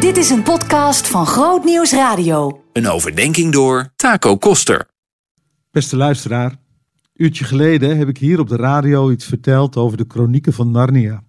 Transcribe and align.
Dit 0.00 0.16
is 0.16 0.30
een 0.30 0.42
podcast 0.42 1.08
van 1.08 1.26
Groot 1.26 1.64
Nieuws 1.64 1.92
Radio. 1.92 2.64
Een 2.72 2.88
overdenking 2.88 3.52
door 3.52 3.92
Taco 3.96 4.36
Koster. 4.36 4.88
Beste 5.70 5.96
luisteraar, 5.96 6.56
uurtje 7.14 7.44
geleden 7.44 7.98
heb 7.98 8.08
ik 8.08 8.18
hier 8.18 8.40
op 8.40 8.48
de 8.48 8.56
radio 8.56 9.10
iets 9.10 9.24
verteld 9.24 9.76
over 9.76 9.96
de 9.96 10.06
kronieken 10.06 10.52
van 10.52 10.70
Narnia. 10.70 11.24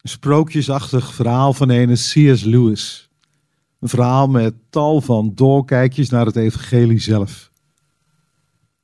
Een 0.00 0.10
sprookjesachtig 0.10 1.14
verhaal 1.14 1.52
van 1.52 1.70
ene 1.70 1.94
C.S. 1.94 2.42
Lewis. 2.42 3.10
Een 3.80 3.88
verhaal 3.88 4.28
met 4.28 4.54
tal 4.70 5.00
van 5.00 5.32
doorkijkjes 5.34 6.08
naar 6.08 6.26
het 6.26 6.36
evangelie 6.36 7.00
zelf. 7.00 7.50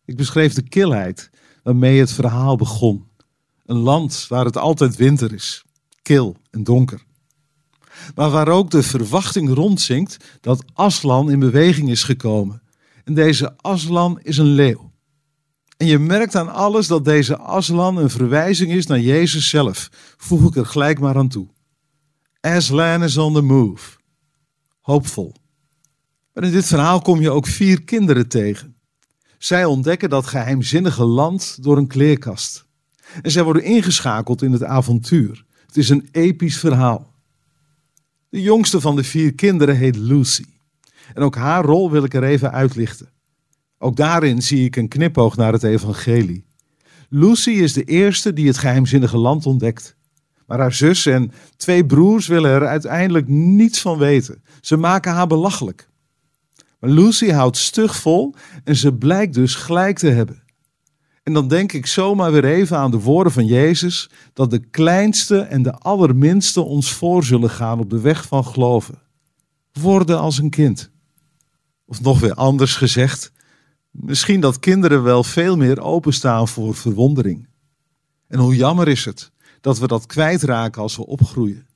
Ik 0.04 0.16
beschreef 0.16 0.54
de 0.54 0.68
kilheid 0.68 1.30
waarmee 1.62 2.00
het 2.00 2.12
verhaal 2.12 2.56
begon. 2.56 3.08
Een 3.66 3.78
land 3.78 4.26
waar 4.28 4.44
het 4.44 4.56
altijd 4.56 4.96
winter 4.96 5.32
is, 5.32 5.64
kil 6.02 6.36
en 6.50 6.64
donker. 6.64 7.04
Maar 8.14 8.30
waar 8.30 8.48
ook 8.48 8.70
de 8.70 8.82
verwachting 8.82 9.54
rondzinkt 9.54 10.16
dat 10.40 10.64
Aslan 10.72 11.30
in 11.30 11.38
beweging 11.38 11.90
is 11.90 12.02
gekomen. 12.02 12.62
En 13.04 13.14
deze 13.14 13.56
Aslan 13.56 14.20
is 14.22 14.38
een 14.38 14.54
leeuw. 14.54 14.92
En 15.76 15.86
je 15.86 15.98
merkt 15.98 16.34
aan 16.34 16.52
alles 16.52 16.86
dat 16.86 17.04
deze 17.04 17.36
Aslan 17.36 17.96
een 17.96 18.10
verwijzing 18.10 18.72
is 18.72 18.86
naar 18.86 19.00
Jezus 19.00 19.48
zelf. 19.48 19.88
Voeg 20.16 20.48
ik 20.48 20.56
er 20.56 20.66
gelijk 20.66 21.00
maar 21.00 21.16
aan 21.16 21.28
toe. 21.28 21.48
Aslan 22.40 23.02
is 23.02 23.16
on 23.16 23.34
the 23.34 23.42
move. 23.42 23.98
Hoopvol. 24.80 25.34
Maar 26.32 26.44
in 26.44 26.52
dit 26.52 26.66
verhaal 26.66 27.00
kom 27.00 27.20
je 27.20 27.30
ook 27.30 27.46
vier 27.46 27.82
kinderen 27.82 28.28
tegen. 28.28 28.76
Zij 29.38 29.64
ontdekken 29.64 30.10
dat 30.10 30.26
geheimzinnige 30.26 31.04
land 31.04 31.62
door 31.62 31.76
een 31.76 31.86
kleerkast. 31.86 32.66
En 33.22 33.30
zij 33.30 33.42
worden 33.42 33.64
ingeschakeld 33.64 34.42
in 34.42 34.52
het 34.52 34.64
avontuur. 34.64 35.44
Het 35.66 35.76
is 35.76 35.88
een 35.88 36.08
episch 36.10 36.58
verhaal. 36.58 37.13
De 38.34 38.42
jongste 38.42 38.80
van 38.80 38.96
de 38.96 39.04
vier 39.04 39.34
kinderen 39.34 39.76
heet 39.76 39.96
Lucy. 39.96 40.44
En 41.14 41.22
ook 41.22 41.36
haar 41.36 41.64
rol 41.64 41.90
wil 41.90 42.04
ik 42.04 42.14
er 42.14 42.24
even 42.24 42.52
uitlichten. 42.52 43.08
Ook 43.78 43.96
daarin 43.96 44.42
zie 44.42 44.64
ik 44.64 44.76
een 44.76 44.88
knipoog 44.88 45.36
naar 45.36 45.52
het 45.52 45.62
evangelie. 45.62 46.44
Lucy 47.08 47.50
is 47.50 47.72
de 47.72 47.84
eerste 47.84 48.32
die 48.32 48.46
het 48.46 48.58
geheimzinnige 48.58 49.16
land 49.16 49.46
ontdekt. 49.46 49.96
Maar 50.46 50.58
haar 50.58 50.72
zus 50.72 51.06
en 51.06 51.32
twee 51.56 51.86
broers 51.86 52.26
willen 52.26 52.50
er 52.50 52.66
uiteindelijk 52.66 53.28
niets 53.28 53.80
van 53.80 53.98
weten. 53.98 54.42
Ze 54.60 54.76
maken 54.76 55.12
haar 55.12 55.26
belachelijk. 55.26 55.88
Maar 56.78 56.90
Lucy 56.90 57.30
houdt 57.30 57.56
stug 57.56 57.96
vol 57.96 58.34
en 58.64 58.76
ze 58.76 58.94
blijkt 58.94 59.34
dus 59.34 59.54
gelijk 59.54 59.98
te 59.98 60.08
hebben. 60.08 60.42
En 61.24 61.32
dan 61.32 61.48
denk 61.48 61.72
ik 61.72 61.86
zomaar 61.86 62.32
weer 62.32 62.44
even 62.44 62.76
aan 62.76 62.90
de 62.90 63.00
woorden 63.00 63.32
van 63.32 63.46
Jezus, 63.46 64.10
dat 64.32 64.50
de 64.50 64.58
kleinste 64.58 65.38
en 65.38 65.62
de 65.62 65.72
allerminste 65.72 66.60
ons 66.60 66.92
voor 66.92 67.24
zullen 67.24 67.50
gaan 67.50 67.80
op 67.80 67.90
de 67.90 68.00
weg 68.00 68.26
van 68.26 68.44
geloven. 68.44 68.98
Worden 69.72 70.18
als 70.18 70.38
een 70.38 70.50
kind. 70.50 70.90
Of 71.86 72.00
nog 72.00 72.20
weer 72.20 72.34
anders 72.34 72.76
gezegd, 72.76 73.32
misschien 73.90 74.40
dat 74.40 74.58
kinderen 74.58 75.02
wel 75.02 75.24
veel 75.24 75.56
meer 75.56 75.80
openstaan 75.80 76.48
voor 76.48 76.74
verwondering. 76.74 77.48
En 78.28 78.38
hoe 78.38 78.56
jammer 78.56 78.88
is 78.88 79.04
het 79.04 79.32
dat 79.60 79.78
we 79.78 79.86
dat 79.86 80.06
kwijtraken 80.06 80.82
als 80.82 80.96
we 80.96 81.06
opgroeien. 81.06 81.66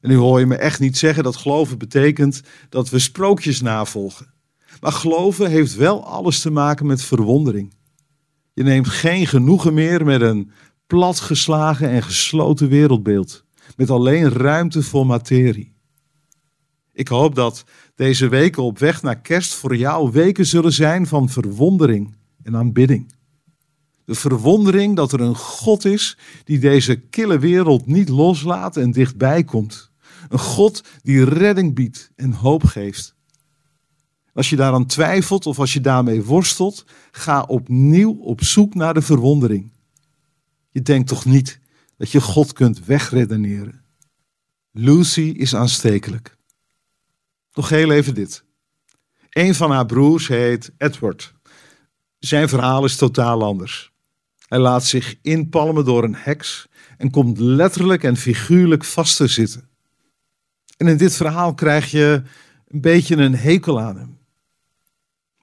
En 0.00 0.08
nu 0.08 0.16
hoor 0.16 0.38
je 0.38 0.46
me 0.46 0.56
echt 0.56 0.80
niet 0.80 0.98
zeggen 0.98 1.24
dat 1.24 1.36
geloven 1.36 1.78
betekent 1.78 2.40
dat 2.68 2.88
we 2.88 2.98
sprookjes 2.98 3.60
navolgen. 3.60 4.34
Maar 4.80 4.92
geloven 4.92 5.50
heeft 5.50 5.74
wel 5.74 6.04
alles 6.04 6.40
te 6.40 6.50
maken 6.50 6.86
met 6.86 7.02
verwondering. 7.02 7.74
Je 8.56 8.62
neemt 8.62 8.88
geen 8.88 9.26
genoegen 9.26 9.74
meer 9.74 10.04
met 10.04 10.20
een 10.20 10.50
platgeslagen 10.86 11.88
en 11.88 12.02
gesloten 12.02 12.68
wereldbeeld, 12.68 13.44
met 13.76 13.90
alleen 13.90 14.32
ruimte 14.32 14.82
voor 14.82 15.06
materie. 15.06 15.72
Ik 16.92 17.08
hoop 17.08 17.34
dat 17.34 17.64
deze 17.94 18.28
weken 18.28 18.62
op 18.62 18.78
weg 18.78 19.02
naar 19.02 19.20
kerst 19.20 19.54
voor 19.54 19.76
jou 19.76 20.10
weken 20.10 20.46
zullen 20.46 20.72
zijn 20.72 21.06
van 21.06 21.28
verwondering 21.28 22.16
en 22.42 22.56
aanbidding. 22.56 23.12
De 24.04 24.14
verwondering 24.14 24.96
dat 24.96 25.12
er 25.12 25.20
een 25.20 25.36
God 25.36 25.84
is 25.84 26.18
die 26.44 26.58
deze 26.58 26.96
kille 26.96 27.38
wereld 27.38 27.86
niet 27.86 28.08
loslaat 28.08 28.76
en 28.76 28.90
dichtbij 28.90 29.44
komt. 29.44 29.90
Een 30.28 30.38
God 30.38 30.84
die 31.02 31.24
redding 31.24 31.74
biedt 31.74 32.10
en 32.14 32.32
hoop 32.32 32.64
geeft. 32.64 33.15
Als 34.36 34.50
je 34.50 34.56
daaraan 34.56 34.86
twijfelt 34.86 35.46
of 35.46 35.58
als 35.58 35.72
je 35.72 35.80
daarmee 35.80 36.24
worstelt, 36.24 36.84
ga 37.10 37.42
opnieuw 37.42 38.12
op 38.12 38.42
zoek 38.42 38.74
naar 38.74 38.94
de 38.94 39.02
verwondering. 39.02 39.72
Je 40.70 40.82
denkt 40.82 41.08
toch 41.08 41.24
niet 41.24 41.60
dat 41.96 42.10
je 42.10 42.20
God 42.20 42.52
kunt 42.52 42.84
wegredeneren. 42.84 43.84
Lucy 44.70 45.20
is 45.20 45.54
aanstekelijk. 45.54 46.36
Nog 47.52 47.68
heel 47.68 47.90
even 47.90 48.14
dit. 48.14 48.44
Een 49.30 49.54
van 49.54 49.70
haar 49.70 49.86
broers 49.86 50.28
heet 50.28 50.72
Edward. 50.78 51.34
Zijn 52.18 52.48
verhaal 52.48 52.84
is 52.84 52.96
totaal 52.96 53.42
anders. 53.42 53.92
Hij 54.48 54.58
laat 54.58 54.84
zich 54.84 55.16
inpalmen 55.22 55.84
door 55.84 56.04
een 56.04 56.16
heks 56.16 56.66
en 56.98 57.10
komt 57.10 57.38
letterlijk 57.38 58.04
en 58.04 58.16
figuurlijk 58.16 58.84
vast 58.84 59.16
te 59.16 59.26
zitten. 59.26 59.68
En 60.76 60.86
in 60.86 60.96
dit 60.96 61.16
verhaal 61.16 61.54
krijg 61.54 61.90
je 61.90 62.22
een 62.68 62.80
beetje 62.80 63.16
een 63.16 63.36
hekel 63.36 63.80
aan 63.80 63.96
hem. 63.96 64.24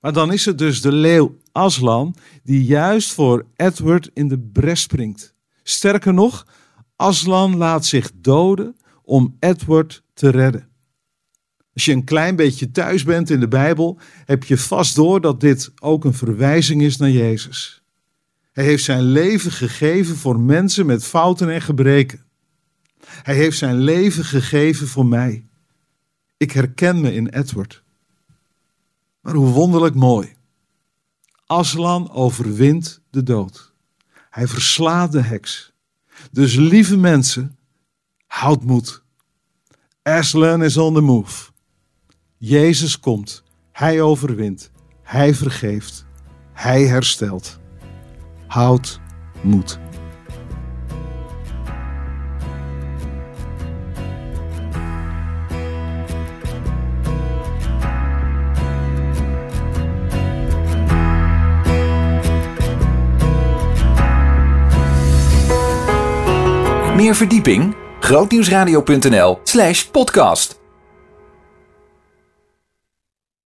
Maar 0.04 0.14
dan 0.14 0.34
is 0.34 0.46
het 0.46 0.58
dus 0.58 0.82
de 0.82 0.92
leeuw 0.92 1.38
Aslan 1.52 2.16
die 2.44 2.64
juist 2.64 3.14
voor 3.14 3.46
Edward 3.56 4.10
in 4.14 4.28
de 4.28 4.40
bres 4.40 4.82
springt. 4.82 5.36
Sterker 5.64 6.14
nog, 6.14 6.48
Aslan 6.96 7.58
laat 7.58 7.86
zich 7.86 8.12
doden 8.16 8.76
om 9.04 9.38
Edward 9.40 10.04
te 10.14 10.30
redden. 10.30 10.68
Als 11.74 11.86
je 11.86 11.92
een 11.92 12.04
klein 12.04 12.36
beetje 12.36 12.72
thuis 12.72 13.04
bent 13.04 13.30
in 13.30 13.40
de 13.40 13.48
Bijbel, 13.48 14.00
heb 14.26 14.44
je 14.44 14.58
vast 14.58 14.96
door 14.96 15.22
dat 15.22 15.40
dit 15.40 15.72
ook 15.80 16.06
een 16.06 16.14
verwijzing 16.14 16.82
is 16.82 16.98
naar 16.98 17.12
Jezus. 17.12 17.84
Hij 18.52 18.64
heeft 18.64 18.84
zijn 18.84 19.04
leven 19.04 19.52
gegeven 19.52 20.16
voor 20.16 20.40
mensen 20.40 20.86
met 20.86 21.06
fouten 21.06 21.50
en 21.50 21.62
gebreken. 21.62 22.26
Hij 23.06 23.36
heeft 23.36 23.58
zijn 23.58 23.78
leven 23.78 24.26
gegeven 24.26 24.88
voor 24.88 25.06
mij. 25.06 25.48
Ik 26.38 26.52
herken 26.52 27.02
me 27.02 27.14
in 27.14 27.28
Edward. 27.28 27.83
Maar 29.24 29.34
hoe 29.34 29.50
wonderlijk 29.50 29.96
mooi. 29.96 30.36
Aslan 31.46 32.12
overwint 32.12 33.02
de 33.10 33.24
dood. 33.24 33.74
Hij 34.30 34.48
verslaat 34.48 35.12
de 35.12 35.22
heks. 35.22 35.74
Dus 36.32 36.56
lieve 36.56 36.98
mensen, 36.98 37.58
houd 38.28 38.64
moed. 38.64 39.04
Aslan 40.02 40.64
is 40.64 40.78
on 40.78 40.94
the 40.94 41.02
move. 41.02 41.52
Jezus 42.38 43.00
komt. 43.00 43.44
Hij 43.72 44.02
overwint. 44.02 44.72
Hij 45.02 45.34
vergeeft. 45.34 46.06
Hij 46.54 46.88
herstelt. 46.88 47.60
Houd 48.48 49.00
moed. 49.44 49.83
Meer 66.96 67.16
verdieping? 67.16 67.76
grootnieuwsradio.nl 68.00 69.40
slash 69.44 69.90
podcast 69.90 70.63